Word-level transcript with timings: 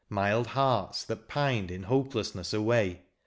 Mild 0.09 0.47
hearts 0.47 1.03
that 1.03 1.27
pined 1.27 1.69
in 1.69 1.83
hopelessness 1.83 2.53
away. 2.55 3.03